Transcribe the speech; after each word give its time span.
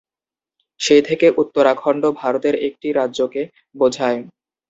সেই 0.79 1.01
থেকে 1.01 1.27
উত্তরাখণ্ড 1.41 2.03
ভারতের 2.21 2.55
একটি 2.67 2.87
রাজ্যকে 2.91 3.41
বোঝায়। 3.75 4.19